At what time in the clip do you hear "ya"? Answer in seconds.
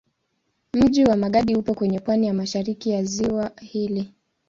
2.27-2.33, 2.89-3.03